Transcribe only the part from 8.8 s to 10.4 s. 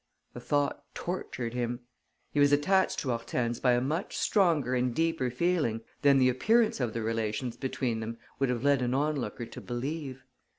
an onlooker to believe.